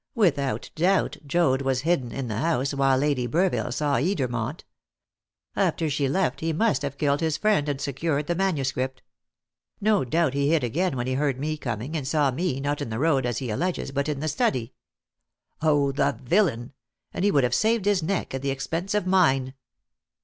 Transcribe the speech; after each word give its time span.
Without 0.15 0.71
doubt 0.73 1.17
Joad 1.27 1.61
was 1.61 1.81
hidden 1.81 2.11
in 2.11 2.27
the 2.27 2.39
house 2.39 2.73
while 2.73 2.97
Lady 2.97 3.27
Burville 3.27 3.71
saw 3.71 3.97
Edermont. 3.97 4.61
After 5.55 5.91
she 5.91 6.09
left, 6.09 6.39
he 6.39 6.53
must 6.53 6.81
have 6.81 6.97
killed 6.97 7.19
his 7.19 7.37
friend, 7.37 7.69
and 7.69 7.79
secured 7.79 8.25
the 8.25 8.33
manuscript. 8.33 9.03
No 9.79 10.03
doubt 10.03 10.33
he 10.33 10.49
hid 10.49 10.63
again 10.63 10.97
when 10.97 11.05
he 11.05 11.13
heard 11.13 11.39
me 11.39 11.55
coming, 11.55 11.95
and 11.95 12.07
saw 12.07 12.31
me, 12.31 12.59
not 12.59 12.81
in 12.81 12.89
the 12.89 12.97
road, 12.97 13.27
as 13.27 13.37
he 13.37 13.51
alleges, 13.51 13.91
but 13.91 14.09
in 14.09 14.21
the 14.21 14.27
study. 14.27 14.73
Oh, 15.61 15.91
the 15.91 16.17
villain! 16.19 16.73
and 17.13 17.23
he 17.23 17.29
would 17.29 17.43
have 17.43 17.53
saved 17.53 17.85
his 17.85 18.01
neck 18.01 18.33
at 18.33 18.41
the 18.41 18.49
expense 18.49 18.95
of 18.95 19.05
mine!" 19.05 19.53